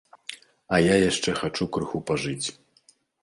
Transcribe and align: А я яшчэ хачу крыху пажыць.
А 0.77 0.79
я 0.83 0.95
яшчэ 1.03 1.35
хачу 1.41 1.69
крыху 1.75 2.03
пажыць. 2.09 2.47